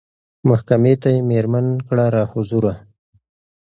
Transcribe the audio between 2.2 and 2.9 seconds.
حضوره